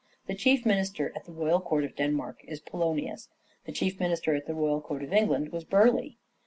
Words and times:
The 0.25 0.33
chief 0.33 0.65
minister 0.65 1.11
at 1.15 1.25
the 1.25 1.31
royal 1.31 1.61
court 1.61 1.83
of 1.83 1.95
Denmark 1.95 2.39
is 2.45 2.59
Poionius. 2.59 3.29
The 3.65 3.71
chief 3.71 3.99
minister 3.99 4.33
at 4.33 4.47
the 4.47 4.55
royal 4.55 4.81
court 4.81 5.03
of 5.03 5.13
England 5.13 5.51
was 5.51 5.63
Burleigh. 5.63 6.17